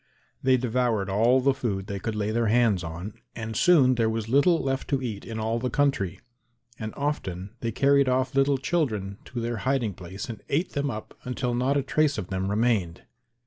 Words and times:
They 0.41 0.57
devoured 0.57 1.11
all 1.11 1.41
the 1.41 1.53
food 1.53 1.85
they 1.85 1.99
could 1.99 2.15
lay 2.15 2.31
their 2.31 2.47
hands 2.47 2.83
on 2.83 3.13
and 3.35 3.55
soon 3.55 3.93
there 3.93 4.09
was 4.09 4.27
little 4.27 4.59
left 4.59 4.87
to 4.87 4.99
eat 4.99 5.25
in 5.25 5.37
all 5.39 5.59
the 5.59 5.69
country; 5.69 6.19
and 6.79 6.91
often 6.97 7.51
they 7.59 7.71
carried 7.71 8.09
off 8.09 8.33
little 8.33 8.57
children 8.57 9.19
to 9.25 9.39
their 9.39 9.57
hiding 9.57 9.93
place 9.93 10.27
and 10.27 10.41
ate 10.49 10.71
them 10.71 10.89
up 10.89 11.15
until 11.23 11.53
not 11.53 11.77
a 11.77 11.83
trace 11.83 12.17
of 12.17 12.29
them 12.29 12.49
remained. 12.49 13.03